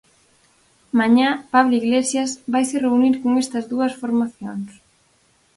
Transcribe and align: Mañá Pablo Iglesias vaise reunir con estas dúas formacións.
Mañá 0.99 1.29
Pablo 1.53 1.73
Iglesias 1.83 2.29
vaise 2.53 2.75
reunir 2.85 3.15
con 3.23 3.31
estas 3.43 3.65
dúas 3.71 3.93
formacións. 4.01 4.69